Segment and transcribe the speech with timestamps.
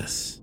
[0.00, 0.40] Elvis.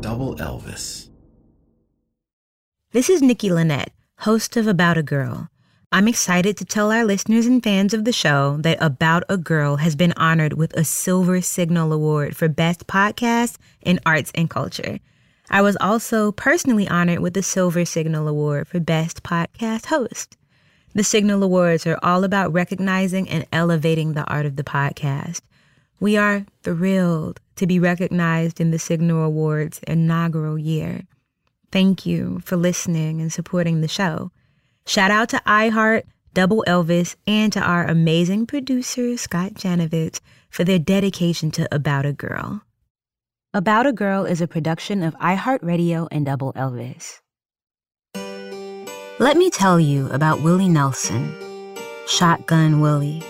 [0.00, 1.08] Double Elvis.
[2.92, 5.48] This is Nikki Lynette, host of About a Girl.
[5.92, 9.76] I'm excited to tell our listeners and fans of the show that About a Girl
[9.76, 14.98] has been honored with a Silver Signal Award for Best Podcast in Arts and Culture.
[15.48, 20.36] I was also personally honored with the Silver Signal Award for Best Podcast Host.
[20.96, 25.42] The Signal Awards are all about recognizing and elevating the art of the podcast.
[26.00, 31.02] We are thrilled to be recognized in the Signal Awards inaugural year.
[31.70, 34.30] Thank you for listening and supporting the show.
[34.86, 40.78] Shout out to iHeart, Double Elvis, and to our amazing producer, Scott Janovitz, for their
[40.78, 42.62] dedication to About a Girl.
[43.52, 47.20] About a Girl is a production of iHeartRadio and Double Elvis.
[49.18, 51.34] Let me tell you about Willie Nelson,
[52.06, 53.22] Shotgun Willie,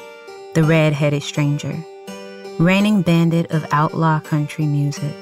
[0.55, 1.79] the red-headed stranger,
[2.59, 5.15] reigning bandit of outlaw country music.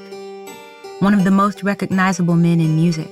[1.01, 3.11] One of the most recognizable men in music,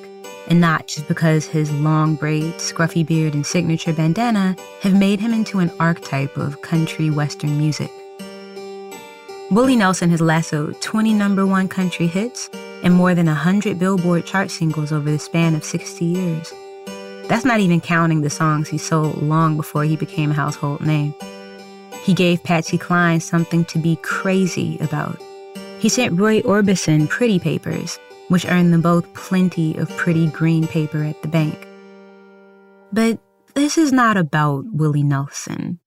[0.48, 5.34] and not just because his long braids, scruffy beard, and signature bandana have made him
[5.34, 7.90] into an archetype of country western music.
[9.50, 12.48] Willie Nelson has lassoed 20 number one country hits
[12.82, 16.54] and more than 100 Billboard chart singles over the span of 60 years.
[17.32, 21.14] That's not even counting the songs he sold long before he became a household name.
[22.02, 25.18] He gave Patsy Cline something to be crazy about.
[25.78, 31.02] He sent Roy Orbison pretty papers, which earned them both plenty of pretty green paper
[31.04, 31.66] at the bank.
[32.92, 33.18] But
[33.54, 35.80] this is not about Willie Nelson.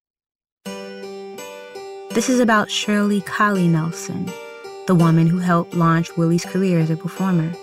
[2.09, 4.31] This is about Shirley Collie Nelson,
[4.87, 7.53] the woman who helped launch Willie's career as a performer,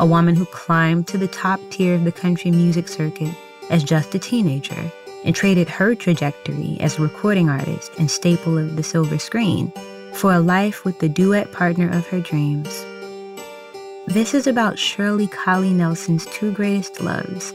[0.00, 3.34] a woman who climbed to the top tier of the country music circuit
[3.68, 4.90] as just a teenager
[5.26, 9.70] and traded her trajectory as a recording artist and staple of the silver screen
[10.14, 12.84] for a life with the duet partner of her dreams.
[14.06, 17.52] This is about Shirley Collie Nelson's two greatest loves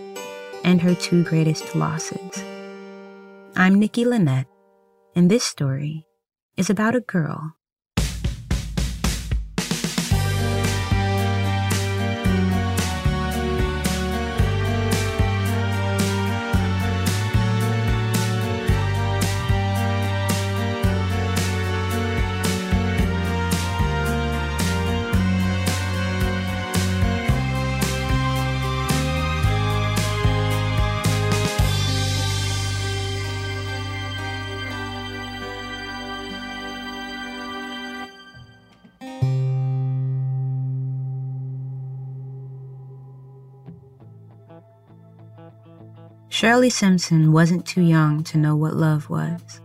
[0.64, 2.44] and her two greatest losses.
[3.56, 4.48] I'm Nikki Lynette,
[5.16, 6.06] and this story
[6.58, 7.56] is about a girl
[46.36, 49.62] Shirley Simpson wasn't too young to know what love was.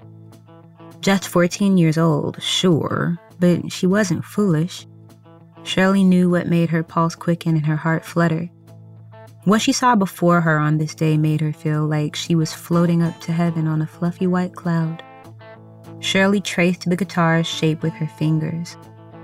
[1.01, 4.87] Just 14 years old, sure, but she wasn't foolish.
[5.65, 8.49] Shirley knew what made her pulse quicken and her heart flutter.
[9.43, 13.03] What she saw before her on this day made her feel like she was floating
[13.03, 15.03] up to heaven on a fluffy white cloud.
[15.99, 18.77] Shirley traced the guitar's shape with her fingers,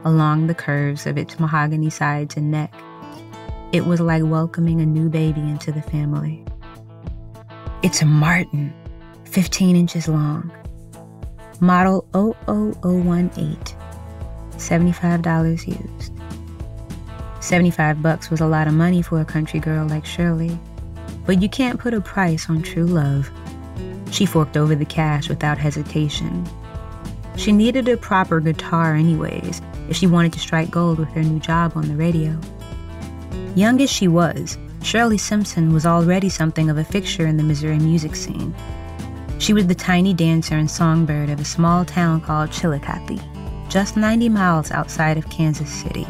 [0.04, 2.74] along the curves of its mahogany sides and neck.
[3.70, 6.44] It was like welcoming a new baby into the family.
[7.82, 8.72] It's a Martin,
[9.26, 10.50] 15 inches long.
[11.60, 13.56] Model 00018.
[14.52, 16.12] $75 used.
[17.40, 20.58] 75 bucks was a lot of money for a country girl like Shirley.
[21.26, 23.30] But you can't put a price on true love.
[24.10, 26.48] She forked over the cash without hesitation.
[27.36, 29.60] She needed a proper guitar, anyways,
[29.90, 32.40] if she wanted to strike gold with her new job on the radio.
[33.54, 37.78] Young as she was, Shirley Simpson was already something of a fixture in the Missouri
[37.78, 38.54] music scene.
[39.38, 43.20] She was the tiny dancer and songbird of a small town called Chillicothe,
[43.68, 46.06] just 90 miles outside of Kansas City.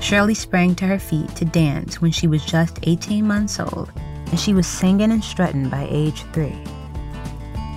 [0.00, 3.92] Shirley sprang to her feet to dance when she was just 18 months old,
[4.26, 6.56] and she was singing and strutting by age three.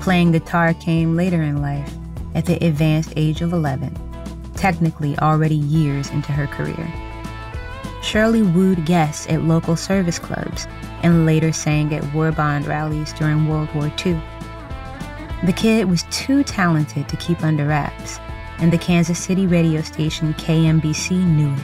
[0.02, 1.94] Playing guitar came later in life,
[2.36, 3.94] at the advanced age of 11,
[4.56, 6.92] technically already years into her career.
[8.14, 10.68] Shirley wooed guests at local service clubs
[11.02, 14.22] and later sang at war bond rallies during World War II.
[15.48, 18.20] The kid was too talented to keep under wraps,
[18.60, 21.60] and the Kansas City radio station KMBC knew it.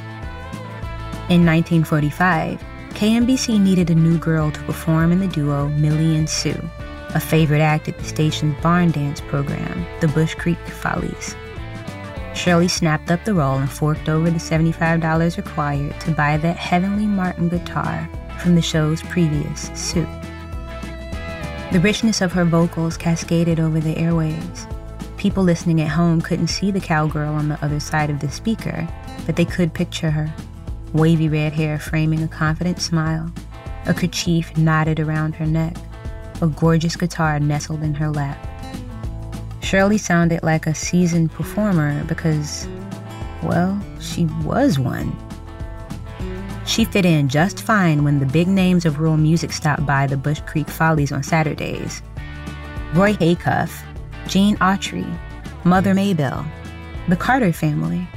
[1.30, 2.60] In 1945,
[2.96, 6.60] KMBC needed a new girl to perform in the duo Millie and Sue,
[7.10, 11.36] a favorite act at the station's barn dance program, the Brush Creek Follies.
[12.40, 17.06] Shirley snapped up the roll and forked over the $75 required to buy that Heavenly
[17.06, 18.10] Martin guitar
[18.42, 20.08] from the show's previous suit.
[21.74, 24.74] The richness of her vocals cascaded over the airwaves.
[25.18, 28.88] People listening at home couldn't see the cowgirl on the other side of the speaker,
[29.26, 30.34] but they could picture her.
[30.94, 33.30] Wavy red hair framing a confident smile,
[33.86, 35.76] a kerchief knotted around her neck,
[36.42, 38.49] a gorgeous guitar nestled in her lap.
[39.70, 42.68] Shirley sounded like a seasoned performer because,
[43.44, 45.16] well, she was one.
[46.66, 50.18] She fit in just fine when the big names of rural music stopped by the
[50.18, 52.02] Brush Creek Follies on Saturdays.
[52.96, 53.84] Roy Acuff,
[54.28, 55.06] Gene Autry,
[55.64, 56.48] Mother Maybelle,
[57.08, 58.08] the Carter family.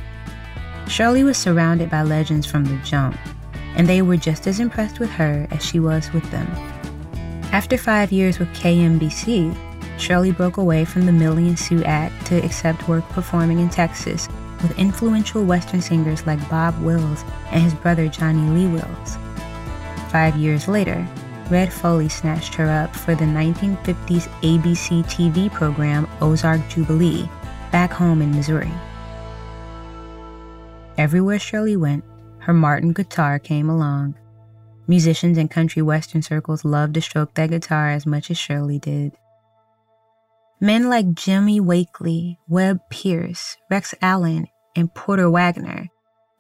[0.89, 3.19] Shirley was surrounded by legends from the jump,
[3.77, 6.47] and they were just as impressed with her as she was with them.
[7.53, 9.55] After five years with KMBC,
[10.03, 14.27] Shirley broke away from the Millie and Sue Act to accept work performing in Texas
[14.61, 17.23] with influential Western singers like Bob Wills
[17.53, 19.17] and his brother Johnny Lee Wills.
[20.11, 21.07] Five years later,
[21.51, 27.31] Red Foley snatched her up for the 1950s ABC TV program Ozark Jubilee,
[27.71, 28.73] back home in Missouri.
[30.99, 32.03] Everywhere Shirley went,
[32.41, 34.17] her Martin guitar came along.
[34.89, 39.13] Musicians in country western circles loved to stroke that guitar as much as Shirley did.
[40.63, 45.89] Men like Jimmy Wakely, Webb Pierce, Rex Allen, and Porter Wagoner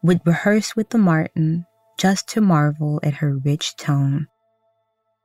[0.04, 1.66] would rehearse with the Martin
[1.98, 4.28] just to marvel at her rich tone.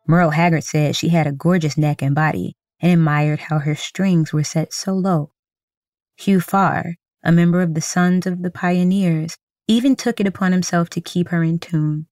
[0.08, 4.34] Merle Haggard said she had a gorgeous neck and body and admired how her strings
[4.34, 5.32] were set so low.
[6.16, 10.90] Hugh Farr, a member of the Sons of the Pioneers, even took it upon himself
[10.90, 12.08] to keep her in tune.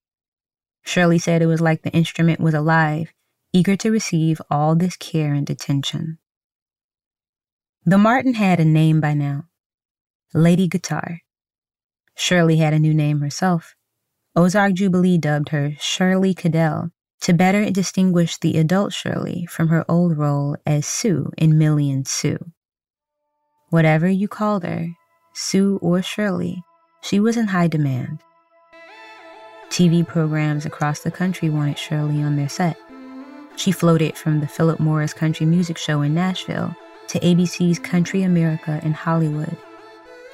[0.84, 3.12] Shirley said it was like the instrument was alive,
[3.52, 6.20] eager to receive all this care and attention.
[7.88, 9.44] The Martin had a name by now
[10.34, 11.20] Lady Guitar.
[12.16, 13.76] Shirley had a new name herself.
[14.36, 16.90] Ozark Jubilee dubbed her Shirley Caddell
[17.22, 22.08] to better distinguish the adult Shirley from her old role as Sue in Millie and
[22.08, 22.40] Sue.
[23.70, 24.88] Whatever you called her,
[25.36, 26.64] Sue or Shirley,
[27.04, 28.18] she was in high demand.
[29.70, 32.78] TV programs across the country wanted Shirley on their set.
[33.58, 36.76] She floated from the Philip Morris Country Music Show in Nashville
[37.08, 39.56] to ABC's Country America in Hollywood.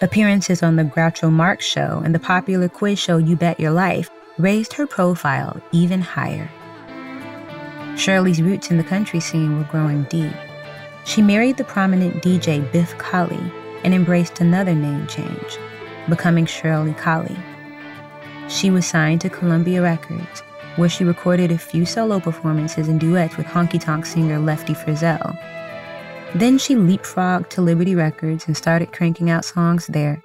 [0.02, 4.10] Appearances on The Groucho Marx Show and the popular quiz show You Bet Your Life
[4.38, 6.50] raised her profile even higher.
[7.96, 10.34] Shirley's roots in the country scene were growing deep.
[11.06, 13.52] She married the prominent DJ Biff Collie
[13.84, 15.58] and embraced another name change,
[16.10, 17.38] becoming Shirley Collie.
[18.48, 20.42] She was signed to Columbia Records,
[20.78, 25.38] where she recorded a few solo performances and duets with honky tonk singer Lefty Frizzell
[26.36, 30.22] then she leapfrogged to Liberty Records and started cranking out songs there.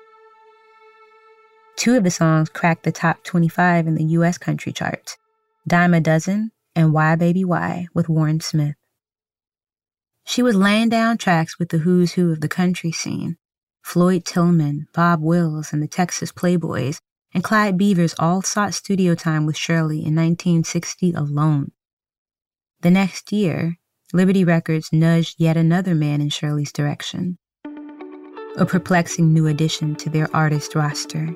[1.76, 5.17] Two of the songs cracked the top 25 in the US country charts
[5.67, 8.76] Dime a Dozen and Why Baby Why with Warren Smith.
[10.25, 13.37] She was laying down tracks with the who's who of the country scene
[13.82, 17.00] Floyd Tillman, Bob Wills, and the Texas Playboys,
[17.32, 21.73] and Clyde Beavers all sought studio time with Shirley in 1960 alone.
[22.81, 23.76] The next year,
[24.12, 27.38] Liberty Records nudged yet another man in Shirley's direction,
[28.56, 31.26] a perplexing new addition to their artist roster.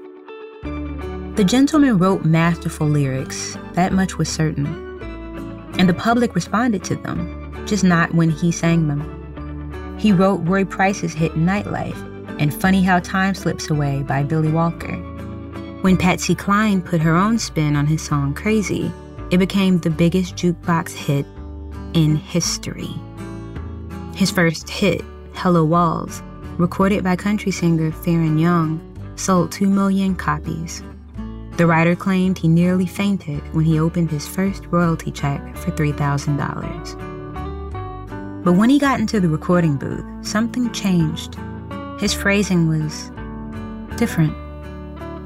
[1.34, 4.68] The gentleman wrote masterful lyrics, that much was certain,
[5.80, 9.96] and the public responded to them, just not when he sang them.
[9.98, 11.98] He wrote Ray Price's hit Nightlife
[12.40, 14.94] and Funny How Time Slips Away by Billy Walker.
[15.82, 18.92] When Patsy Cline put her own spin on his song Crazy,
[19.32, 21.26] it became the biggest jukebox hit
[21.94, 22.90] in history.
[24.14, 25.02] His first hit,
[25.34, 26.22] Hello Walls,
[26.58, 28.80] recorded by country singer Faron Young,
[29.16, 30.82] sold 2 million copies.
[31.56, 38.42] The writer claimed he nearly fainted when he opened his first royalty check for $3,000.
[38.42, 41.36] But when he got into the recording booth, something changed.
[41.98, 43.10] His phrasing was
[43.98, 44.34] different.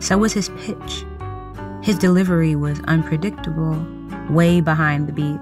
[0.03, 1.05] So was his pitch.
[1.83, 3.87] His delivery was unpredictable,
[4.29, 5.39] way behind the beat.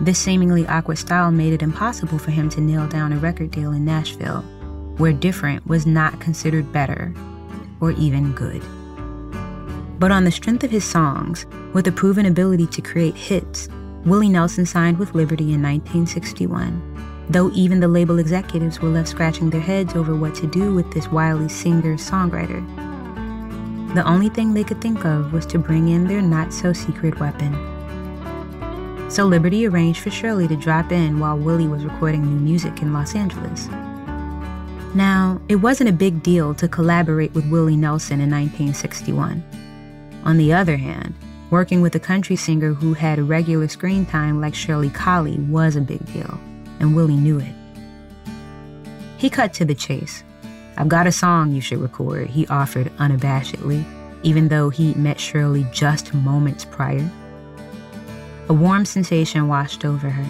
[0.00, 3.72] This seemingly awkward style made it impossible for him to nail down a record deal
[3.72, 4.42] in Nashville,
[4.98, 7.14] where different was not considered better
[7.80, 8.62] or even good.
[9.98, 13.68] But on the strength of his songs, with a proven ability to create hits,
[14.04, 19.48] Willie Nelson signed with Liberty in 1961, though even the label executives were left scratching
[19.48, 22.62] their heads over what to do with this wily singer songwriter.
[23.94, 27.20] The only thing they could think of was to bring in their not so secret
[27.20, 27.73] weapon
[29.08, 32.92] so Liberty arranged for Shirley to drop in while Willie was recording new music in
[32.92, 33.68] Los Angeles.
[34.94, 39.42] Now, it wasn't a big deal to collaborate with Willie Nelson in 1961.
[40.24, 41.14] On the other hand,
[41.54, 45.80] Working with a country singer who had regular screen time like Shirley Collie was a
[45.80, 46.40] big deal,
[46.80, 47.54] and Willie knew it.
[49.18, 50.24] He cut to the chase.
[50.76, 53.84] I've got a song you should record, he offered unabashedly,
[54.24, 57.08] even though he'd met Shirley just moments prior.
[58.48, 60.26] A warm sensation washed over her,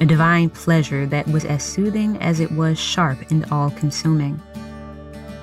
[0.00, 4.40] a divine pleasure that was as soothing as it was sharp and all consuming.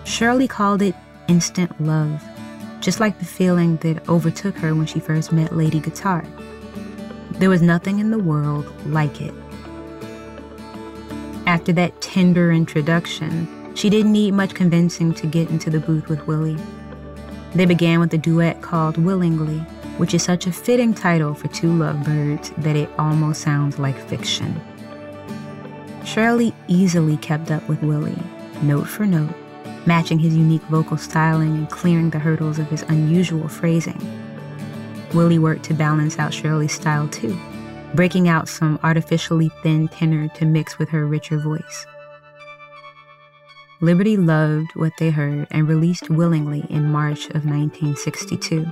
[0.06, 0.96] Shirley called it
[1.28, 2.22] instant love
[2.84, 6.26] just like the feeling that overtook her when she first met Lady Guitar.
[7.32, 9.34] There was nothing in the world like it.
[11.48, 16.28] After that tender introduction, she didn't need much convincing to get into the booth with
[16.28, 16.58] Willie.
[17.56, 19.66] They began with a duet called Willingly,
[19.98, 24.60] which is such a fitting title for two lovebirds that it almost sounds like fiction.
[26.06, 28.18] Shirley easily kept up with Willie,
[28.62, 29.34] note for note,
[29.86, 34.00] matching his unique vocal styling and clearing the hurdles of his unusual phrasing.
[35.14, 37.38] Willie worked to balance out Shirley's style too,
[37.94, 41.86] breaking out some artificially thin tenor to mix with her richer voice.
[43.82, 48.66] Liberty loved what they heard and released Willingly in March of 1962.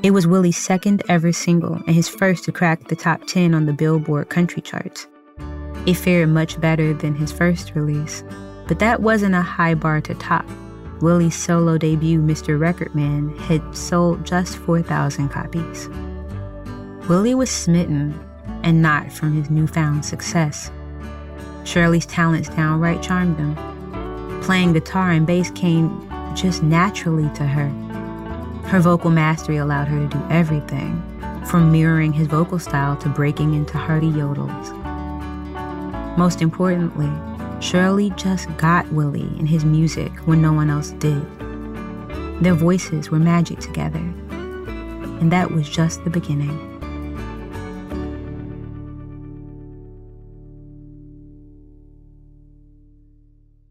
[0.00, 3.66] It was Willie's second ever single and his first to crack the top 10 on
[3.66, 5.08] the Billboard country charts.
[5.86, 8.22] It fared much better than his first release,
[8.68, 10.48] but that wasn't a high bar to top.
[11.00, 12.56] Willie's solo debut, Mr.
[12.56, 15.88] Recordman, had sold just 4,000 copies.
[17.08, 18.14] Willie was smitten,
[18.62, 20.70] and not from his newfound success.
[21.64, 23.56] Shirley's talents downright charmed him.
[24.42, 27.87] Playing guitar and bass came just naturally to her.
[28.68, 31.02] Her vocal mastery allowed her to do everything,
[31.46, 34.76] from mirroring his vocal style to breaking into hearty yodels.
[36.18, 37.10] Most importantly,
[37.62, 41.24] Shirley just got Willie and his music when no one else did.
[42.42, 46.58] Their voices were magic together, and that was just the beginning.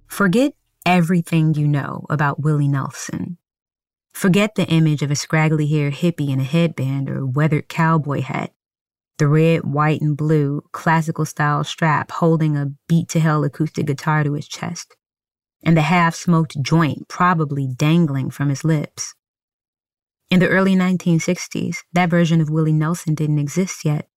[0.08, 0.54] Forget
[0.88, 3.38] everything you know about Willie Nelson.
[4.18, 8.52] Forget the image of a scraggly haired hippie in a headband or weathered cowboy hat
[9.20, 14.24] the red, white, and blue classical style strap holding a beat to hell acoustic guitar
[14.24, 14.96] to his chest,
[15.62, 19.14] and the half smoked joint probably dangling from his lips.
[20.32, 24.10] In the early 1960s, that version of Willie Nelson didn't exist yet.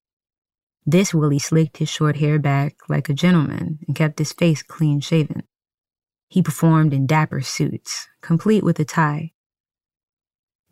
[0.87, 5.01] This Willie slicked his short hair back like a gentleman and kept his face clean
[5.01, 5.43] shaven.
[6.27, 9.33] He performed in dapper suits, complete with a tie.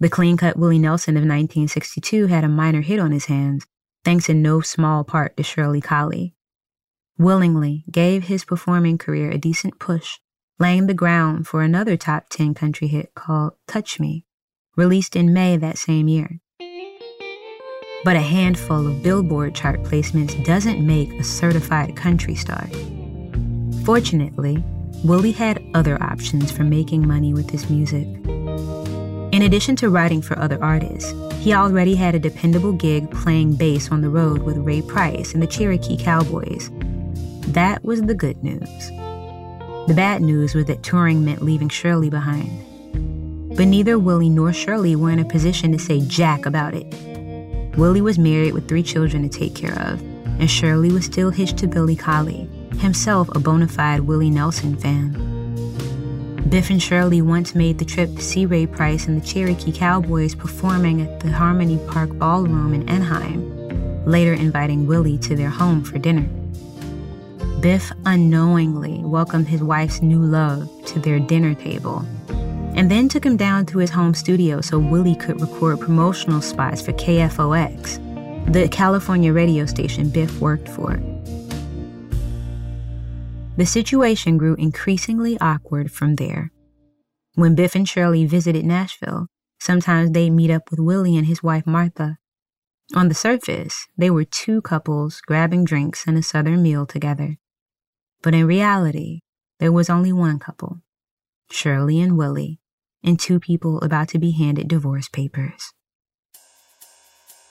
[0.00, 3.66] The clean cut Willie Nelson of 1962 had a minor hit on his hands
[4.04, 6.34] thanks in no small part to Shirley Collie.
[7.18, 10.18] Willingly gave his performing career a decent push,
[10.60, 14.24] laying the ground for another top 10 country hit called Touch Me,
[14.76, 16.40] released in May that same year.
[18.04, 22.68] But a handful of Billboard chart placements doesn't make a certified country star.
[23.84, 24.62] Fortunately,
[25.04, 28.06] Willie had other options for making money with his music.
[29.30, 33.90] In addition to writing for other artists, he already had a dependable gig playing bass
[33.90, 36.70] on the road with Ray Price and the Cherokee Cowboys.
[37.49, 38.88] That was the good news.
[39.87, 42.50] The bad news was that touring meant leaving Shirley behind.
[43.54, 46.87] But neither Willie nor Shirley were in a position to say jack about it.
[47.76, 50.00] Willie was married with three children to take care of,
[50.40, 55.38] and Shirley was still hitched to Billy Collie, himself a bona fide Willie Nelson fan.
[56.48, 60.34] Biff and Shirley once made the trip to see Ray Price and the Cherokee Cowboys
[60.34, 65.98] performing at the Harmony Park Ballroom in Anaheim, later inviting Willie to their home for
[65.98, 66.26] dinner.
[67.60, 72.06] Biff unknowingly welcomed his wife's new love to their dinner table
[72.74, 76.80] and then took him down to his home studio so Willie could record promotional spots
[76.80, 80.98] for KFOX, the California radio station Biff worked for.
[83.58, 86.52] The situation grew increasingly awkward from there.
[87.34, 89.26] When Biff and Shirley visited Nashville,
[89.58, 92.18] sometimes they'd meet up with Willie and his wife Martha.
[92.94, 97.38] On the surface, they were two couples grabbing drinks and a southern meal together.
[98.22, 99.22] But in reality,
[99.58, 100.78] there was only one couple
[101.50, 102.60] Shirley and Willie,
[103.02, 105.72] and two people about to be handed divorce papers.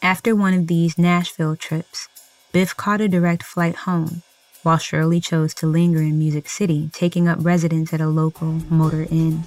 [0.02, 2.08] After one of these Nashville trips,
[2.54, 4.24] Biff caught a direct flight home
[4.68, 9.08] while Shirley chose to linger in Music City, taking up residence at a local motor
[9.10, 9.44] inn.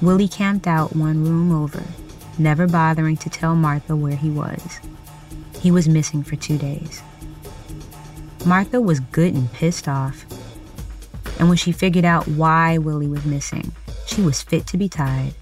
[0.00, 1.82] Willie camped out one room over,
[2.38, 4.80] never bothering to tell Martha where he was.
[5.60, 7.02] He was missing for two days.
[8.46, 10.24] Martha was good and pissed off.
[11.38, 13.72] And when she figured out why Willie was missing,
[14.06, 15.34] she was fit to be tied.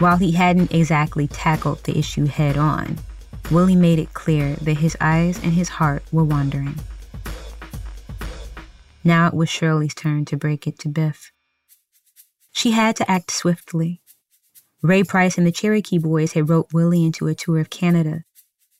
[0.00, 2.98] While he hadn't exactly tackled the issue head on,
[3.52, 6.74] Willie made it clear that his eyes and his heart were wandering.
[9.04, 11.32] Now it was Shirley's turn to break it to Biff.
[12.52, 14.00] She had to act swiftly.
[14.82, 18.24] Ray Price and the Cherokee Boys had roped Willie into a tour of Canada,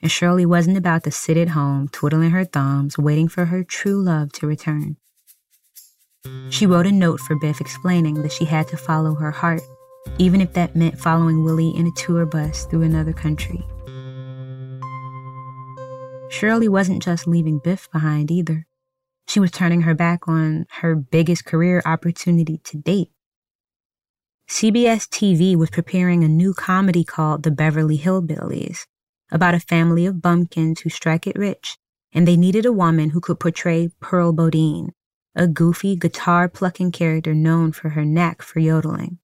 [0.00, 4.02] and Shirley wasn't about to sit at home twiddling her thumbs waiting for her true
[4.02, 4.96] love to return.
[6.50, 9.62] She wrote a note for Biff explaining that she had to follow her heart
[10.16, 13.64] even if that meant following Willie in a tour bus through another country.
[16.30, 18.66] Shirley wasn't just leaving Biff behind either.
[19.28, 23.10] She was turning her back on her biggest career opportunity to date.
[24.48, 28.86] CBS TV was preparing a new comedy called The Beverly Hillbillies
[29.30, 31.76] about a family of bumpkins who strike it rich,
[32.14, 34.94] and they needed a woman who could portray Pearl Bodine,
[35.34, 39.18] a goofy guitar plucking character known for her knack for yodeling.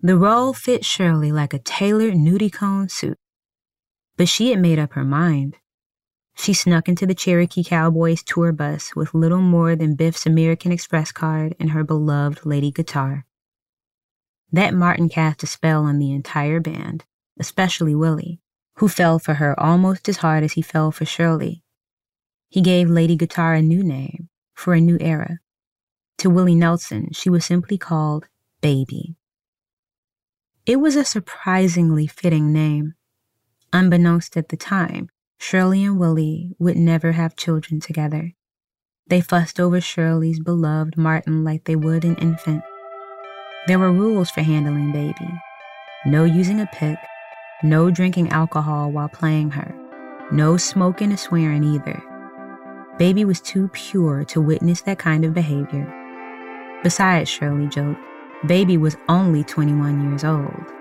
[0.00, 3.16] The role fit Shirley like a tailored Nudie Cohn suit.
[4.16, 5.56] But she had made up her mind.
[6.38, 11.10] She snuck into the Cherokee Cowboys tour bus with little more than Biff's American Express
[11.10, 13.24] card and her beloved lady guitar.
[14.52, 17.04] That Martin cast a spell on the entire band,
[17.40, 18.40] especially Willie,
[18.76, 21.62] who fell for her almost as hard as he fell for Shirley.
[22.48, 25.40] He gave Lady Guitar a new name for a new era.
[26.18, 28.26] To Willie Nelson, she was simply called
[28.60, 29.16] Baby.
[30.64, 32.94] It was a surprisingly fitting name.
[33.72, 38.34] Unbeknownst at the time, Shirley and Willie would never have children together.
[39.08, 42.62] They fussed over Shirley's beloved Martin like they would an infant.
[43.66, 45.30] There were rules for handling baby
[46.04, 46.98] no using a pick,
[47.64, 49.74] no drinking alcohol while playing her,
[50.30, 52.00] no smoking or swearing either.
[52.96, 55.92] Baby was too pure to witness that kind of behavior.
[56.84, 57.98] Besides, Shirley joked,
[58.46, 60.75] Baby was only 21 years old.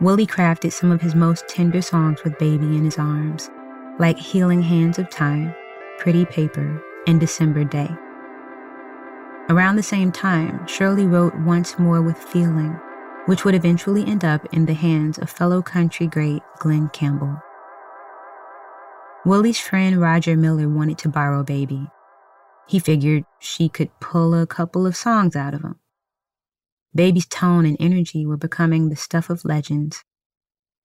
[0.00, 3.50] Willie crafted some of his most tender songs with Baby in his arms,
[3.98, 5.52] like Healing Hands of Time,
[5.98, 7.90] Pretty Paper, and December Day.
[9.48, 12.78] Around the same time, Shirley wrote Once More with Feeling,
[13.26, 17.36] which would eventually end up in the hands of fellow country great Glen Campbell.
[19.24, 21.88] Willie's friend Roger Miller wanted to borrow Baby.
[22.68, 25.76] He figured she could pull a couple of songs out of him.
[26.98, 30.02] Baby's tone and energy were becoming the stuff of legends.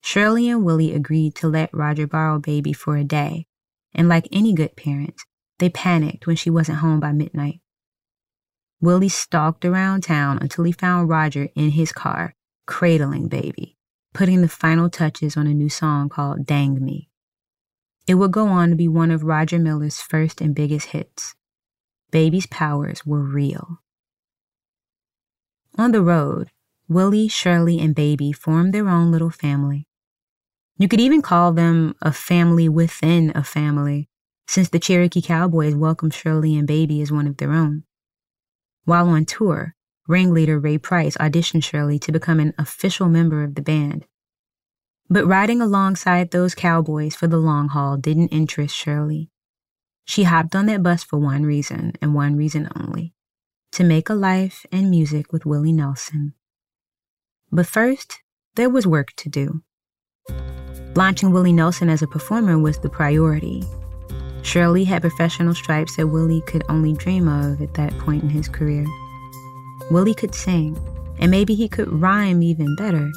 [0.04, 3.48] Shirley and Willie agreed to let Roger borrow Baby for a day,
[3.96, 5.26] and like any good parents,
[5.58, 7.62] they panicked when she wasn't home by midnight.
[8.80, 12.36] Willie stalked around town until he found Roger in his car,
[12.68, 13.76] cradling Baby,
[14.14, 17.10] putting the final touches on a new song called Dang Me.
[18.06, 21.34] It would go on to be one of Roger Miller's first and biggest hits.
[22.12, 23.80] Baby's powers were real.
[25.76, 26.52] On the road,
[26.88, 29.88] Willie, Shirley, and Baby formed their own little family.
[30.78, 34.08] You could even call them a family within a family,
[34.48, 37.86] since the Cherokee Cowboys welcomed Shirley and Baby as one of their own.
[38.86, 39.74] While on tour,
[40.08, 44.06] ringleader Ray Price auditioned Shirley to become an official member of the band.
[45.10, 49.32] But riding alongside those cowboys for the long haul didn't interest Shirley.
[50.06, 53.16] She hopped on that bus for one reason and one reason only
[53.74, 56.36] to make a life and music with Willie Nelson.
[57.52, 58.20] But first,
[58.56, 59.64] there was work to do.
[60.96, 63.64] Launching Willie Nelson as a performer was the priority.
[64.44, 68.48] Shirley had professional stripes that Willie could only dream of at that point in his
[68.48, 68.86] career.
[69.90, 70.78] Willie could sing,
[71.18, 73.12] and maybe he could rhyme even better,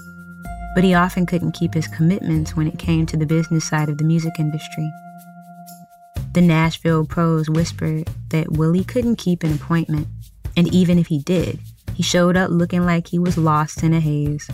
[0.75, 3.99] but he often couldn't keep his commitments when it came to the business side of
[3.99, 4.91] the music industry.
[6.33, 10.07] The Nashville pros whispered that Willie couldn't keep an appointment
[10.57, 11.59] and even if he did,
[11.95, 14.51] he showed up looking like he was lost in a haze.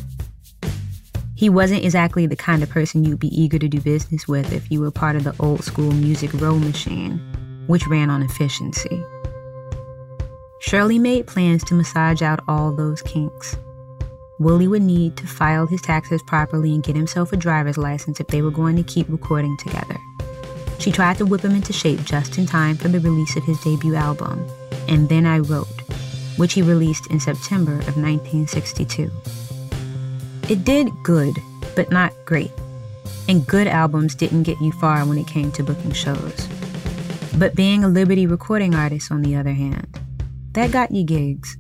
[1.35, 4.71] He wasn't exactly the kind of person you'd be eager to do business with if
[4.71, 7.19] you were part of the old school music row machine,
[7.67, 9.03] which ran on efficiency.
[10.61, 13.57] Shirley made plans to massage out all those kinks.
[14.38, 18.29] Willie would need to file his taxes properly and get himself a driver's license if
[18.29, 19.97] they were going to keep recording together.
[20.79, 23.61] She tried to whip him into shape just in time for the release of his
[23.61, 24.47] debut album,
[24.88, 25.82] And Then I Wrote,
[26.37, 29.11] which he released in September of 1962.
[30.49, 31.37] It did good,
[31.75, 32.51] but not great,
[33.29, 36.49] and good albums didn't get you far when it came to booking shows.
[37.37, 39.99] But being a Liberty recording artist, on the other hand,
[40.53, 41.57] that got you gigs,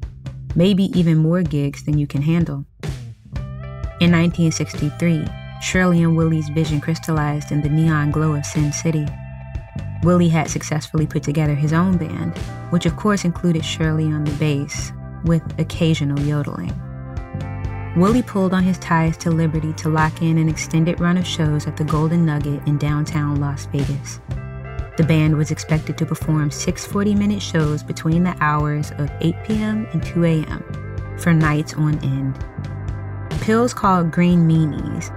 [0.54, 2.66] maybe even more gigs than you can handle.
[4.00, 5.24] In 1963,
[5.62, 9.06] Shirley and Willie's vision crystallized in the neon glow of Sin City.
[10.02, 12.36] Willie had successfully put together his own band,
[12.70, 14.92] which of course included Shirley on the bass,
[15.24, 16.72] with occasional yodeling.
[17.96, 21.66] Willie pulled on his ties to Liberty to lock in an extended run of shows
[21.66, 24.18] at the Golden Nugget in downtown Las Vegas.
[24.96, 29.34] The band was expected to perform six 40 minute shows between the hours of 8
[29.44, 29.86] p.m.
[29.92, 31.16] and 2 a.m.
[31.18, 32.44] for nights on end.
[33.42, 35.10] Pills called Green Meanies,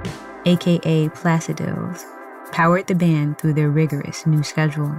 [0.45, 2.03] aka Placidyls,
[2.55, 4.95] powered the band through their rigorous new schedule.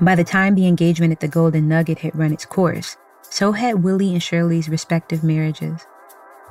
[0.00, 3.84] By the time the engagement at the Golden Nugget had run its course, so had
[3.84, 5.86] Willie and Shirley's respective marriages.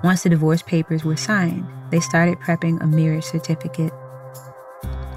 [0.05, 3.91] Once the divorce papers were signed, they started prepping a marriage certificate.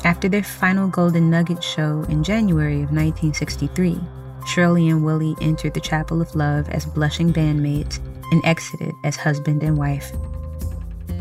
[0.02, 4.00] After their final Golden Nugget show in January of 1963,
[4.48, 8.00] Shirley and Willie entered the Chapel of Love as blushing bandmates
[8.32, 10.10] and exited as husband and wife.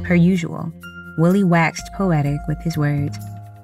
[0.03, 0.73] Per usual,
[1.19, 3.19] Willie waxed poetic with his words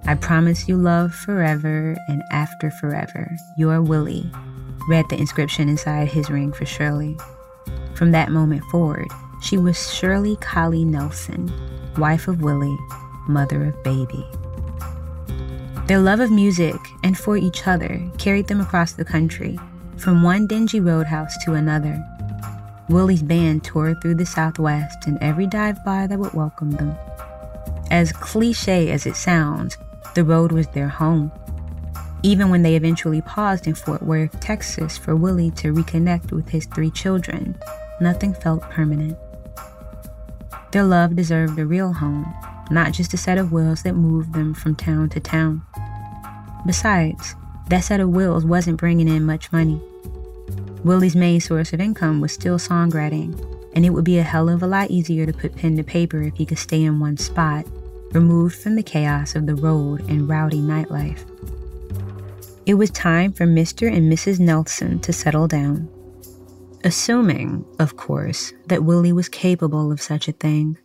[0.05, 3.31] I promise you love forever and after forever.
[3.55, 4.29] Your Willie,
[4.89, 7.17] read the inscription inside his ring for Shirley.
[7.95, 9.07] From that moment forward,
[9.41, 11.49] she was Shirley Collie Nelson,
[11.97, 12.77] wife of Willie,
[13.29, 14.27] mother of baby.
[15.87, 19.57] Their love of music and for each other carried them across the country,
[19.95, 22.05] from one dingy roadhouse to another.
[22.89, 26.95] Willie's band toured through the Southwest and every dive bar that would welcome them.
[27.91, 29.77] As cliche as it sounds,
[30.15, 31.31] the road was their home.
[32.23, 36.65] Even when they eventually paused in Fort Worth, Texas, for Willie to reconnect with his
[36.65, 37.55] three children,
[38.01, 39.17] nothing felt permanent.
[40.71, 42.33] Their love deserved a real home,
[42.71, 45.61] not just a set of wheels that moved them from town to town.
[46.65, 47.35] Besides,
[47.69, 49.79] that set of wheels wasn't bringing in much money.
[50.83, 54.63] Willie's main source of income was still songwriting, and it would be a hell of
[54.63, 57.65] a lot easier to put pen to paper if he could stay in one spot,
[58.13, 61.19] removed from the chaos of the road and rowdy nightlife.
[62.65, 63.91] It was time for Mr.
[63.91, 64.39] and Mrs.
[64.39, 65.89] Nelson to settle down
[66.85, 70.77] assuming, of course, that Willie was capable of such a thing.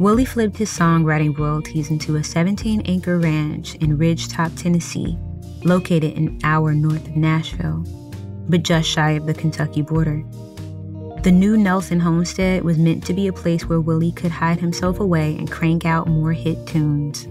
[0.00, 5.18] Willie flipped his songwriting royalties into a 17 acre ranch in Ridgetop, Tennessee,
[5.62, 7.84] located an hour north of Nashville,
[8.48, 10.24] but just shy of the Kentucky border.
[11.22, 15.00] The new Nelson homestead was meant to be a place where Willie could hide himself
[15.00, 17.28] away and crank out more hit tunes.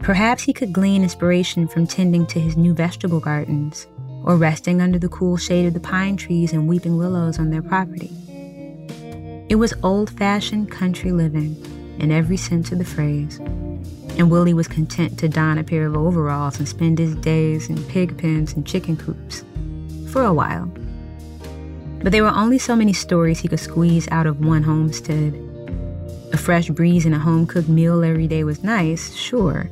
[0.00, 3.86] Perhaps he could glean inspiration from tending to his new vegetable gardens,
[4.22, 7.62] or resting under the cool shade of the pine trees and weeping willows on their
[7.62, 8.12] property.
[9.48, 11.56] It was old fashioned country living
[11.98, 13.38] in every sense of the phrase,
[14.18, 17.82] and Willie was content to don a pair of overalls and spend his days in
[17.84, 19.44] pig pens and chicken coops
[20.12, 20.66] for a while.
[22.02, 25.32] But there were only so many stories he could squeeze out of one homestead.
[26.34, 29.70] A fresh breeze and a home cooked meal every day was nice, sure.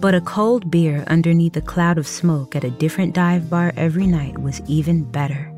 [0.00, 4.08] But a cold beer underneath a cloud of smoke at a different dive bar every
[4.08, 5.48] night was even better.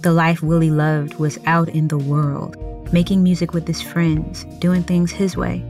[0.00, 2.56] The life Willie loved was out in the world,
[2.92, 5.64] making music with his friends, doing things his way.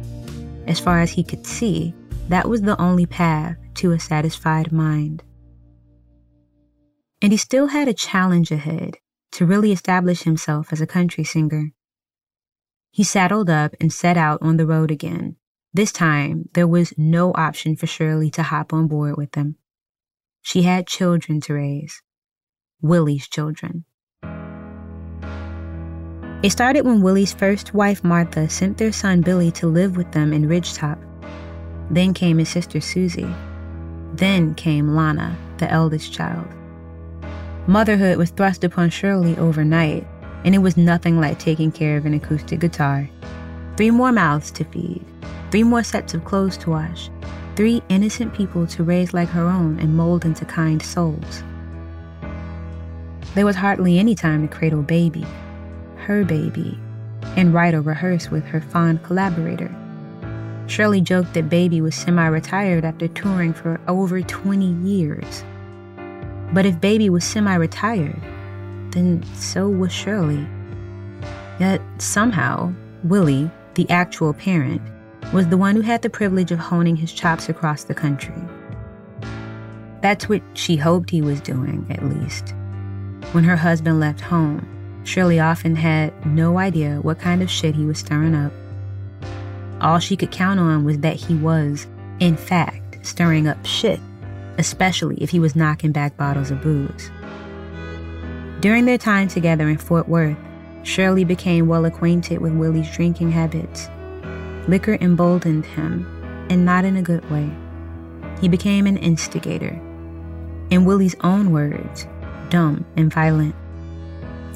[0.66, 1.94] As far as he could see,
[2.28, 5.22] that was the only path to a satisfied mind.
[7.22, 8.96] And he still had a challenge ahead
[9.32, 11.72] to really establish himself as a country singer.
[12.90, 15.36] He saddled up and set out on the road again.
[15.72, 19.56] This time, there was no option for Shirley to hop on board with him.
[20.42, 22.02] She had children to raise.
[22.82, 23.84] Willie's children.
[26.42, 30.32] It started when Willie's first wife, Martha, sent their son Billy to live with them
[30.32, 30.98] in Ridgetop.
[31.90, 33.28] Then came his sister Susie.
[34.14, 36.48] Then came Lana, the eldest child.
[37.66, 40.06] Motherhood was thrust upon Shirley overnight,
[40.44, 43.10] and it was nothing like taking care of an acoustic guitar.
[43.76, 45.04] Three more mouths to feed,
[45.50, 47.10] three more sets of clothes to wash,
[47.54, 51.42] three innocent people to raise like her own and mold into kind souls.
[53.34, 55.26] There was hardly any time to cradle baby,
[56.10, 56.76] her baby,
[57.36, 59.72] and write or rehearse with her fond collaborator.
[60.66, 65.44] Shirley joked that Baby was semi retired after touring for over 20 years.
[66.52, 68.20] But if Baby was semi retired,
[68.90, 70.44] then so was Shirley.
[71.60, 72.72] Yet somehow,
[73.04, 74.82] Willie, the actual parent,
[75.32, 78.34] was the one who had the privilege of honing his chops across the country.
[80.02, 82.52] That's what she hoped he was doing, at least.
[83.30, 84.66] When her husband left home,
[85.10, 88.52] Shirley often had no idea what kind of shit he was stirring up.
[89.80, 91.86] All she could count on was that he was,
[92.20, 94.00] in fact, stirring up shit
[94.60, 97.10] especially if he was knocking back bottles of booze.
[98.60, 100.36] During their time together in Fort Worth,
[100.82, 103.88] Shirley became well acquainted with Willie's drinking habits.
[104.68, 106.06] Liquor emboldened him,
[106.50, 107.50] and not in a good way.
[108.40, 109.78] he became an instigator.
[110.70, 112.06] In Willie's own words,
[112.48, 113.54] dumb and violent.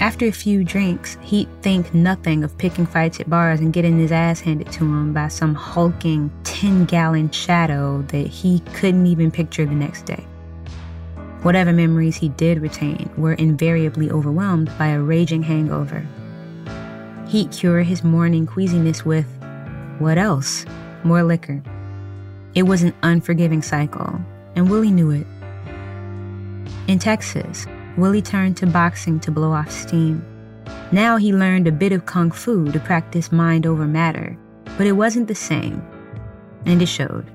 [0.01, 4.13] After a few drinks, he'd think nothing of picking fights at bars and getting his
[4.13, 9.65] ass handed to him by some hulking 10 gallon shadow that he couldn't even picture
[9.65, 10.25] the next day.
[11.43, 16.05] Whatever memories he did retain were invariably overwhelmed by a raging hangover.
[17.29, 19.27] He'd cure his morning queasiness with
[19.99, 20.67] what else?
[21.05, 21.63] More liquor.
[22.55, 24.21] It was an unforgiving cycle,
[24.57, 25.27] and Willie knew it.
[26.89, 30.25] In Texas, Willie turned to boxing to blow off steam.
[30.91, 34.37] Now he learned a bit of kung fu to practice mind over matter,
[34.77, 35.83] but it wasn't the same,
[36.67, 37.31] and it showed.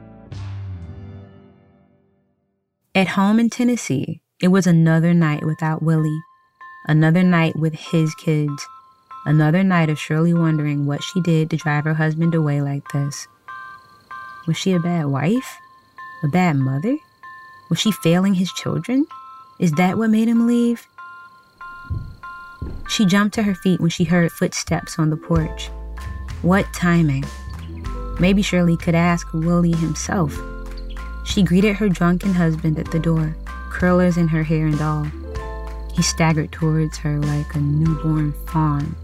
[2.93, 6.21] At home in Tennessee, it was another night without Willie,
[6.87, 8.65] another night with his kids,
[9.25, 13.27] another night of Shirley wondering what she did to drive her husband away like this.
[14.47, 15.57] Was she a bad wife?
[16.23, 16.97] A bad mother?
[17.69, 19.05] Was she failing his children?
[19.59, 20.87] Is that what made him leave?
[22.87, 25.67] She jumped to her feet when she heard footsteps on the porch.
[26.41, 27.25] What timing?
[28.21, 30.39] Maybe Shirley could ask Willie himself.
[31.25, 33.35] She greeted her drunken husband at the door,
[33.69, 35.07] curlers in her hair and all.
[35.93, 38.95] He staggered towards her like a newborn fawn.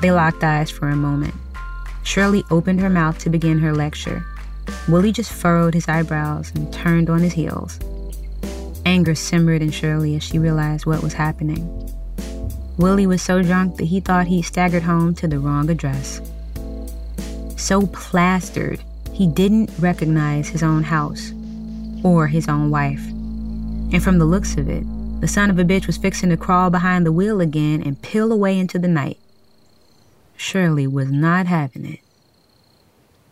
[0.00, 1.34] They locked eyes for a moment.
[2.02, 4.26] Shirley opened her mouth to begin her lecture.
[4.88, 7.78] Willie just furrowed his eyebrows and turned on his heels.
[8.86, 11.66] Anger simmered in Shirley as she realized what was happening.
[12.76, 16.20] Willie was so drunk that he thought he staggered home to the wrong address.
[17.56, 21.32] So plastered, he didn't recognize his own house
[22.02, 23.04] or his own wife.
[23.06, 24.84] And from the looks of it,
[25.20, 28.32] the son of a bitch was fixing to crawl behind the wheel again and peel
[28.32, 29.18] away into the night.
[30.36, 32.00] Shirley was not having it.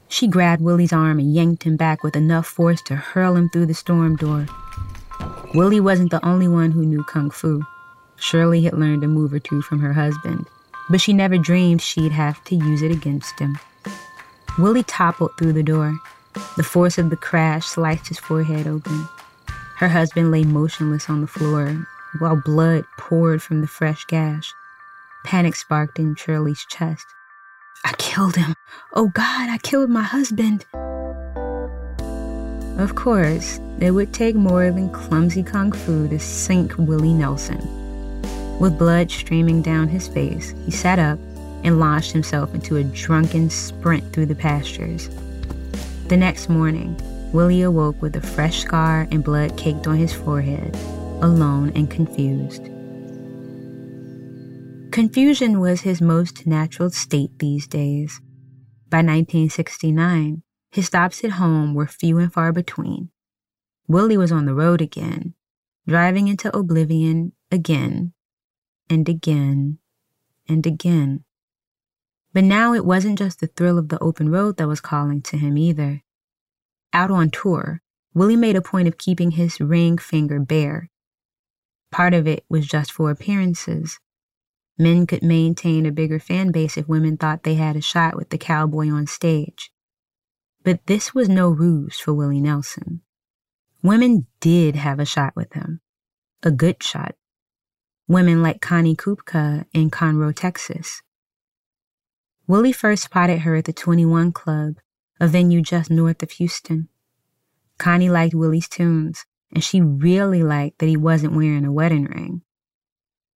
[0.09, 3.67] She grabbed Willie's arm and yanked him back with enough force to hurl him through
[3.67, 4.47] the storm door.
[5.55, 7.63] Willie wasn't the only one who knew kung fu.
[8.17, 10.47] Shirley had learned a move or two from her husband,
[10.89, 13.59] but she never dreamed she'd have to use it against him.
[14.59, 15.95] Willie toppled through the door.
[16.57, 19.09] The force of the crash sliced his forehead open.
[19.77, 21.87] Her husband lay motionless on the floor
[22.19, 24.53] while blood poured from the fresh gash.
[25.25, 27.07] Panic sparked in Shirley's chest.
[27.85, 28.55] I killed him.
[28.95, 30.65] Oh God, I killed my husband.
[32.83, 37.61] Of course, it would take more than clumsy kung fu to sink Willie Nelson.
[38.59, 41.21] With blood streaming down his face, he sat up
[41.63, 45.09] and launched himself into a drunken sprint through the pastures.
[46.09, 46.97] The next morning,
[47.33, 50.75] Willie awoke with a fresh scar and blood caked on his forehead,
[51.23, 52.65] alone and confused.
[54.91, 58.21] Confusion was his most natural state these days.
[58.91, 63.11] By 1969, his stops at home were few and far between.
[63.87, 65.35] Willie was on the road again,
[65.87, 68.15] driving into oblivion again
[68.89, 69.79] and again
[70.49, 71.25] and again.
[72.33, 75.37] But now it wasn't just the thrill of the open road that was calling to
[75.37, 76.03] him either.
[76.95, 77.83] Out on tour,
[78.15, 80.89] Willie made a point of keeping his ring finger bare.
[81.91, 84.01] Part of it was just for appearances.
[84.79, 88.31] Men could maintain a bigger fan base if women thought they had a shot with
[88.31, 89.72] the cowboy on stage.
[90.65, 93.01] But this was no ruse for Willie Nelson.
[93.83, 95.81] Women did have a shot with him,
[96.43, 97.17] a good shot.
[98.07, 101.03] Women like Connie Koepke in Conroe, Texas.
[102.47, 104.77] Willie first spotted her at the 21 Club,
[105.19, 106.89] a venue just north of Houston.
[107.79, 112.43] Connie liked Willie's tunes, and she really liked that he wasn't wearing a wedding ring.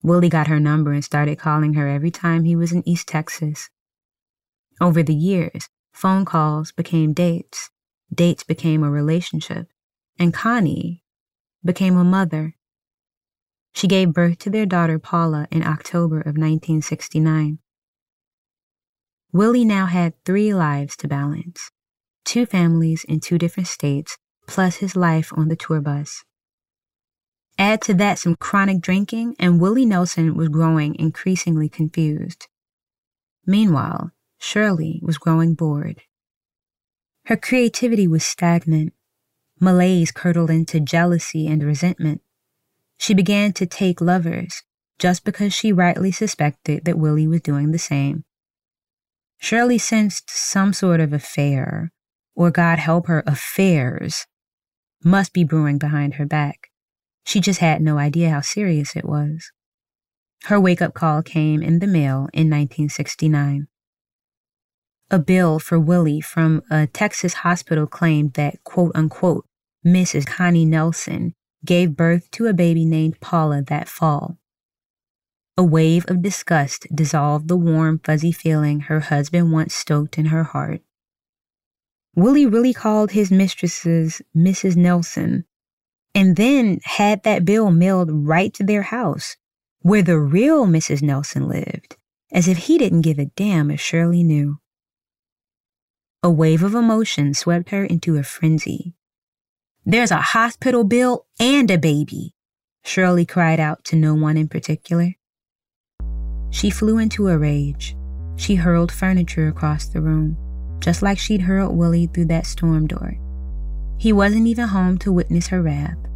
[0.03, 3.71] Willie got her number and started calling her every time he was in East Texas.
[4.81, 7.71] Over the years, Phone calls became dates.
[8.15, 9.69] Dates became a relationship.
[10.19, 11.03] And Connie
[11.65, 12.55] became a mother.
[13.73, 17.61] She gave birth to their daughter Paula in October of 1969.
[19.33, 21.71] Willie now had three lives to balance
[22.27, 26.25] two families in two different states, plus his life on the tour bus.
[27.57, 32.49] Add to that some chronic drinking, and Willie Nelson was growing increasingly confused.
[33.47, 36.03] Meanwhile, Shirley was growing bored.
[37.27, 38.92] Her creativity was stagnant.
[39.59, 42.22] Malaise curdled into jealousy and resentment.
[42.99, 44.62] She began to take lovers
[44.99, 48.25] just because she rightly suspected that Willie was doing the same.
[49.38, 51.92] Shirley sensed some sort of affair,
[52.35, 54.27] or God help her, affairs,
[55.05, 56.70] must be brewing behind her back.
[57.25, 59.51] She just had no idea how serious it was.
[60.44, 63.68] Her wake up call came in the mail in 1969.
[65.11, 69.47] A bill for Willie from a Texas hospital claimed that, quote unquote,
[69.85, 70.27] Mrs.
[70.27, 71.33] Connie Nelson,
[71.64, 74.37] gave birth to a baby named Paula that fall.
[75.57, 80.42] A wave of disgust dissolved the warm, fuzzy feeling her husband once stoked in her
[80.42, 80.83] heart.
[82.16, 84.75] Willie really called his mistresses Mrs.
[84.77, 85.45] Nelson
[86.16, 89.37] and then had that bill mailed right to their house,
[89.81, 91.03] where the real Mrs.
[91.03, 91.97] Nelson lived,
[92.33, 94.59] as if he didn't give a damn if Shirley knew.
[96.27, 98.97] A wave of emotion swept her into a frenzy.
[99.85, 102.35] There's a hospital bill and a baby,
[102.85, 105.15] Shirley cried out to no one in particular.
[106.51, 107.97] She flew into a rage.
[108.35, 110.37] She hurled furniture across the room,
[110.81, 113.17] just like she'd hurled Willie through that storm door.
[113.97, 116.09] He wasn't even home to witness her wrath.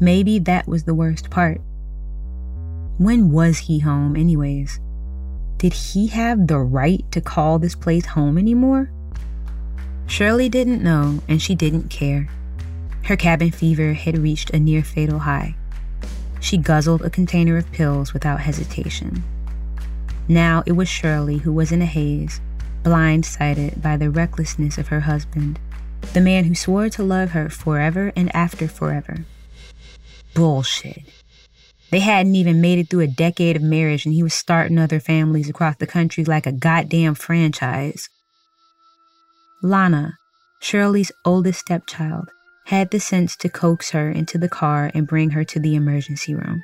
[0.00, 1.60] Maybe that was the worst part.
[2.96, 4.80] When was he home, anyways?
[5.58, 8.90] Did he have the right to call this place home anymore?
[10.08, 12.28] Shirley didn't know, and she didn't care.
[13.04, 15.54] Her cabin fever had reached a near fatal high.
[16.40, 19.22] She guzzled a container of pills without hesitation.
[20.26, 22.40] Now it was Shirley who was in a haze,
[22.82, 25.58] blindsided by the recklessness of her husband,
[26.14, 29.24] the man who swore to love her forever and after forever.
[30.34, 31.02] Bullshit.
[31.90, 35.00] They hadn't even made it through a decade of marriage and he was starting other
[35.00, 38.08] families across the country like a goddamn franchise.
[39.62, 40.18] Lana,
[40.60, 42.30] Shirley's oldest stepchild,
[42.66, 46.34] had the sense to coax her into the car and bring her to the emergency
[46.34, 46.62] room.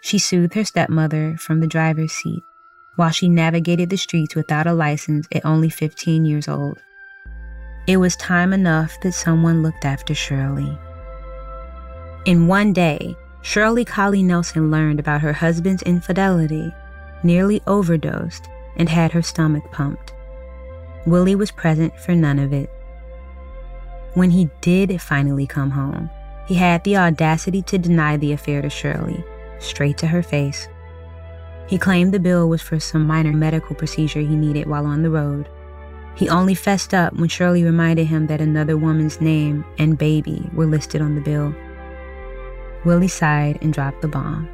[0.00, 2.42] She soothed her stepmother from the driver's seat
[2.96, 6.78] while she navigated the streets without a license at only 15 years old.
[7.86, 10.76] It was time enough that someone looked after Shirley.
[12.24, 16.74] In one day, Shirley Collie Nelson learned about her husband's infidelity,
[17.22, 20.12] nearly overdosed, and had her stomach pumped.
[21.06, 22.68] Willie was present for none of it.
[24.14, 26.10] When he did finally come home,
[26.46, 29.24] he had the audacity to deny the affair to Shirley,
[29.58, 30.68] straight to her face.
[31.68, 35.10] He claimed the bill was for some minor medical procedure he needed while on the
[35.10, 35.48] road.
[36.14, 40.66] He only fessed up when Shirley reminded him that another woman's name and baby were
[40.66, 41.54] listed on the bill.
[42.84, 44.48] Willie sighed and dropped the bomb.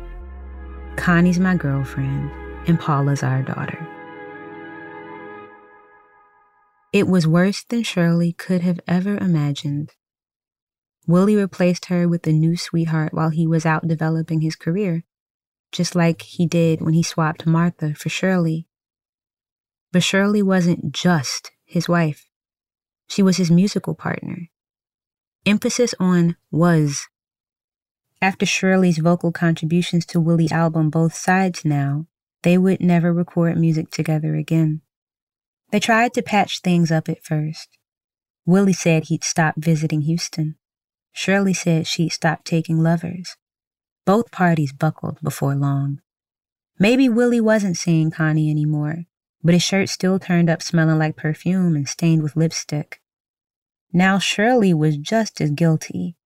[0.96, 2.30] Connie's my girlfriend,
[2.66, 3.86] and Paula's our daughter.
[6.92, 9.92] It was worse than Shirley could have ever imagined.
[11.06, 15.04] Willie replaced her with a new sweetheart while he was out developing his career,
[15.72, 18.68] just like he did when he swapped Martha for Shirley.
[19.90, 22.28] But Shirley wasn't just his wife,
[23.06, 24.50] she was his musical partner.
[25.44, 27.08] Emphasis on was.
[28.20, 32.06] After Shirley's vocal contributions to Willie's album Both Sides Now,
[32.42, 34.82] they would never record music together again.
[35.72, 37.78] They tried to patch things up at first.
[38.44, 40.56] Willie said he'd stop visiting Houston.
[41.12, 43.36] Shirley said she'd stop taking lovers.
[44.04, 46.00] Both parties buckled before long.
[46.78, 49.04] Maybe Willie wasn't seeing Connie anymore,
[49.42, 53.00] but his shirt still turned up smelling like perfume and stained with lipstick.
[53.94, 56.16] Now Shirley was just as guilty.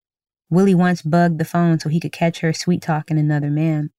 [0.50, 3.90] Willie once bugged the phone so he could catch her sweet talking another man.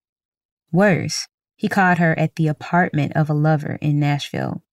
[0.73, 4.63] Worse, he caught her at the apartment of a lover in Nashville.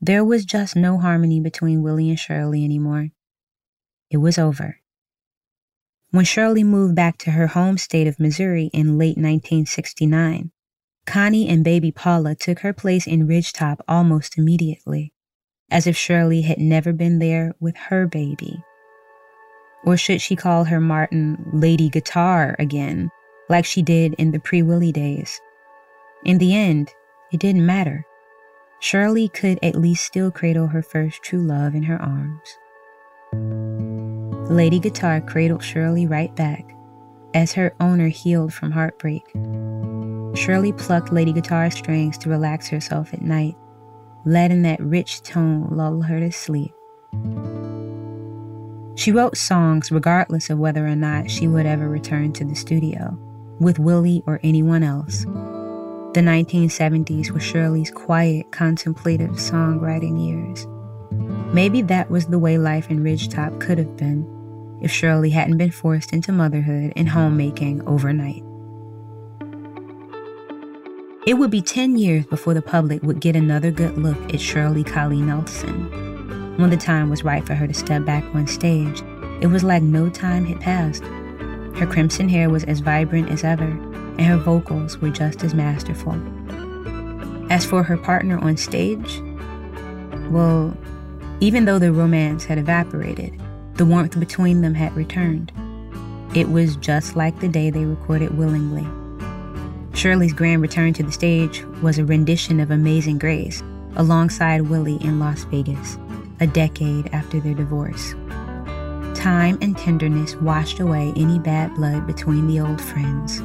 [0.00, 3.10] There was just no harmony between Willie and Shirley anymore.
[4.10, 4.78] It was over.
[6.10, 10.52] When Shirley moved back to her home state of Missouri in late 1969,
[11.04, 15.12] Connie and baby Paula took her place in Ridgetop almost immediately,
[15.70, 18.62] as if Shirley had never been there with her baby.
[19.84, 23.10] Or should she call her Martin Lady Guitar again,
[23.48, 25.40] like she did in the pre Willie days?
[26.24, 26.92] In the end,
[27.32, 28.04] it didn't matter.
[28.80, 32.58] Shirley could at least still cradle her first true love in her arms.
[34.50, 36.74] Lady Guitar cradled Shirley right back
[37.34, 39.24] as her owner healed from heartbreak.
[40.36, 43.56] Shirley plucked Lady Guitar's strings to relax herself at night,
[44.24, 46.72] letting that rich tone lull her to sleep.
[48.94, 53.18] She wrote songs regardless of whether or not she would ever return to the studio,
[53.60, 55.26] with Willie or anyone else.
[56.14, 60.66] The 1970s were Shirley's quiet, contemplative songwriting years.
[61.52, 65.70] Maybe that was the way life in Ridgetop could have been if Shirley hadn't been
[65.70, 68.42] forced into motherhood and homemaking overnight.
[71.26, 74.84] It would be 10 years before the public would get another good look at Shirley
[74.84, 76.56] Collie Nelson.
[76.56, 79.02] When the time was right for her to step back on stage,
[79.42, 81.04] it was like no time had passed.
[81.76, 83.68] Her crimson hair was as vibrant as ever,
[84.18, 86.14] and her vocals were just as masterful.
[87.50, 89.22] As for her partner on stage,
[90.30, 90.76] well,
[91.40, 93.32] even though the romance had evaporated,
[93.78, 95.52] The warmth between them had returned.
[96.34, 98.84] It was just like the day they recorded Willingly.
[99.96, 103.62] Shirley's grand return to the stage was a rendition of Amazing Grace
[103.94, 105.96] alongside Willie in Las Vegas,
[106.40, 108.16] a decade after their divorce.
[109.14, 113.40] Time and tenderness washed away any bad blood between the old friends.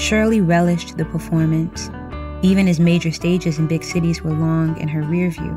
[0.00, 1.90] Shirley relished the performance,
[2.40, 5.52] even as major stages in big cities were long in her rear view,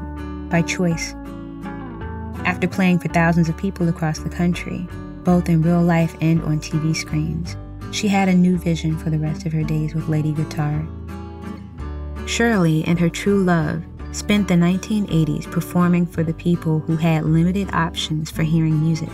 [0.50, 1.16] by choice.
[2.44, 4.86] After playing for thousands of people across the country,
[5.24, 7.56] both in real life and on TV screens,
[7.96, 10.86] she had a new vision for the rest of her days with Lady Guitar.
[12.28, 13.82] Shirley and her true love
[14.12, 19.10] spent the 1980s performing for the people who had limited options for hearing music.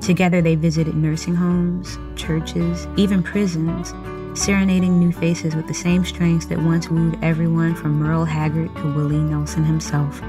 [0.00, 3.92] Together, they visited nursing homes, churches, even prisons,
[4.34, 8.94] serenading new faces with the same strings that once wooed everyone from Merle Haggard to
[8.94, 10.20] Willie Nelson himself.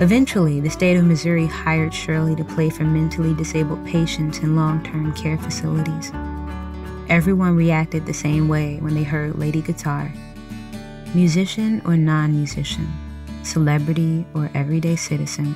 [0.00, 4.82] Eventually, the state of Missouri hired Shirley to play for mentally disabled patients in long
[4.84, 6.12] term care facilities.
[7.08, 10.12] Everyone reacted the same way when they heard Lady Guitar
[11.14, 12.86] musician or non musician,
[13.42, 15.54] celebrity or everyday citizen.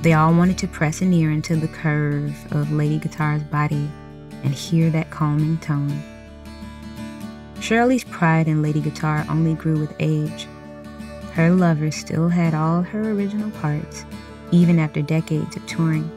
[0.00, 3.90] They all wanted to press an ear into the curve of Lady Guitar's body
[4.46, 6.02] and hear that calming tone.
[7.60, 10.46] Shirley's pride in Lady Guitar only grew with age.
[11.32, 14.04] Her lover still had all her original parts,
[14.52, 16.08] even after decades of touring.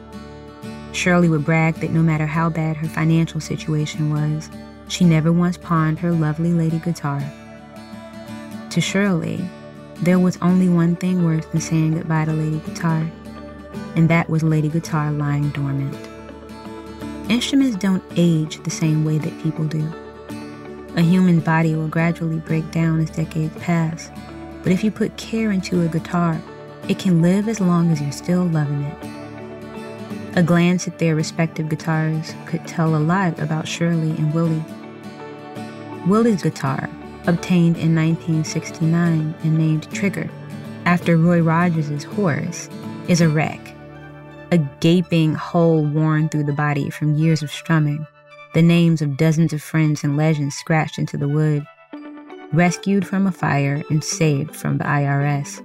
[0.92, 4.48] Shirley would brag that no matter how bad her financial situation was,
[4.88, 7.20] she never once pawned her lovely lady guitar.
[8.70, 9.44] To Shirley,
[10.02, 13.10] there was only one thing worse than saying goodbye to Lady Guitar,
[13.96, 16.09] and that was Lady Guitar lying dormant.
[17.30, 19.88] Instruments don't age the same way that people do.
[20.96, 24.10] A human body will gradually break down as decades pass,
[24.64, 26.42] but if you put care into a guitar,
[26.88, 30.36] it can live as long as you're still loving it.
[30.36, 34.64] A glance at their respective guitars could tell a lot about Shirley and Willie.
[36.08, 36.90] Willie's guitar
[37.28, 40.28] obtained in 1969 and named Trigger,
[40.84, 42.68] after Roy Rogers' horse,
[43.06, 43.69] is a wreck.
[44.52, 48.04] A gaping hole worn through the body from years of strumming,
[48.52, 51.64] the names of dozens of friends and legends scratched into the wood,
[52.52, 55.64] rescued from a fire and saved from the IRS.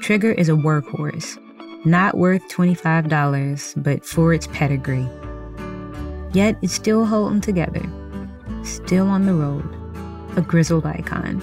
[0.00, 1.36] Trigger is a workhorse,
[1.84, 5.08] not worth $25, but for its pedigree.
[6.32, 7.82] Yet it's still holding together,
[8.62, 9.68] still on the road
[10.36, 11.42] a grizzled icon.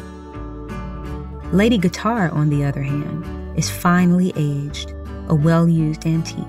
[1.51, 3.25] Lady Guitar, on the other hand,
[3.57, 4.94] is finely aged,
[5.29, 6.45] a well used antique,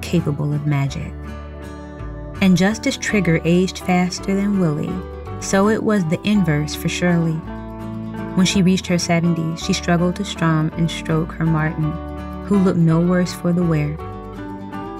[0.00, 1.12] capable of magic.
[2.40, 4.92] And just as Trigger aged faster than Willie,
[5.40, 7.38] so it was the inverse for Shirley.
[8.36, 11.90] When she reached her 70s, she struggled to strum and stroke her Martin,
[12.46, 13.96] who looked no worse for the wear.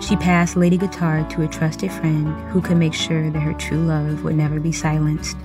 [0.00, 3.84] She passed Lady Guitar to a trusted friend who could make sure that her true
[3.84, 5.36] love would never be silenced.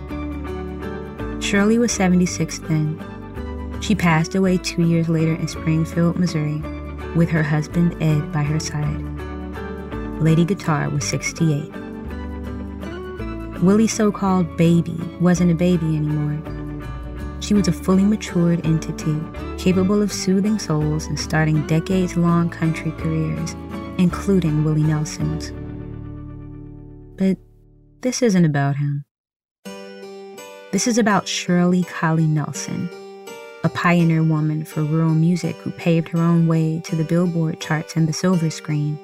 [1.43, 2.99] Shirley was 76 then.
[3.81, 6.61] She passed away two years later in Springfield, Missouri,
[7.15, 9.01] with her husband Ed by her side.
[10.21, 11.71] Lady Guitar was 68.
[13.61, 16.41] Willie's so called baby wasn't a baby anymore.
[17.39, 19.19] She was a fully matured entity,
[19.57, 23.53] capable of soothing souls and starting decades long country careers,
[23.97, 25.51] including Willie Nelson's.
[27.17, 27.37] But
[28.01, 29.05] this isn't about him.
[30.71, 32.89] This is about Shirley Collie Nelson,
[33.63, 37.95] a pioneer woman for rural music who paved her own way to the Billboard charts
[37.95, 38.99] and the silver screen,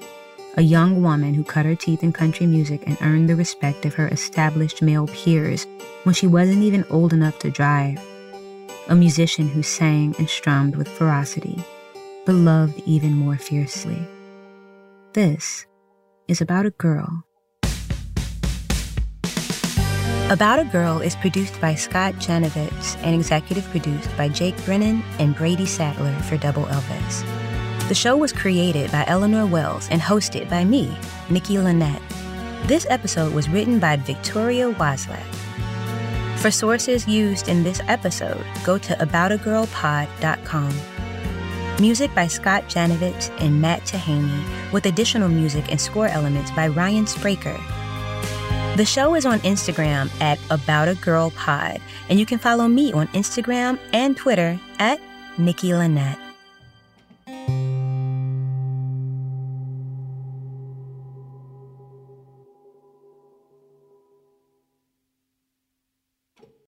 [0.58, 3.94] a young woman who cut her teeth in country music and earned the respect of
[3.94, 5.66] her established male peers
[6.04, 7.98] when she wasn't even old enough to drive,
[8.90, 11.64] a musician who sang and strummed with ferocity,
[12.26, 14.06] but loved even more fiercely.
[15.14, 15.66] This
[16.28, 17.24] is about a girl
[20.30, 25.36] about a Girl is produced by Scott Janovitz and executive produced by Jake Brennan and
[25.36, 27.24] Brady Sadler for Double Elvis.
[27.88, 30.96] The show was created by Eleanor Wells and hosted by me,
[31.32, 32.04] Nikki Lynette.
[32.66, 35.26] This episode was written by Victoria Waslak.
[36.38, 40.74] For sources used in this episode, go to aboutagirlpod.com.
[41.82, 47.06] Music by Scott Janovitz and Matt Tahaney, with additional music and score elements by Ryan
[47.06, 47.60] Spraker
[48.80, 52.94] the show is on Instagram at About a Girl Pod, and you can follow me
[52.94, 55.02] on Instagram and Twitter at
[55.38, 56.29] Nikki Lynette.